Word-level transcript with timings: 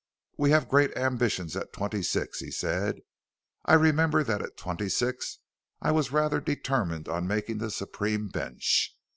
"We 0.35 0.49
have 0.49 0.67
great 0.67 0.97
ambitions 0.97 1.55
at 1.55 1.73
twenty 1.73 2.01
six," 2.01 2.39
he 2.39 2.49
said. 2.49 3.01
"I 3.65 3.75
remember 3.75 4.23
that 4.23 4.41
at 4.41 4.57
twenty 4.57 4.89
six 4.89 5.37
I 5.79 5.91
was 5.91 6.11
rather 6.11 6.41
determined 6.41 7.07
on 7.07 7.27
making 7.27 7.59
the 7.59 7.69
Supreme 7.69 8.27
bench. 8.29 8.97